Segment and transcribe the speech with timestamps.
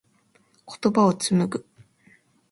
[0.65, 1.63] 言葉を紡ぐ。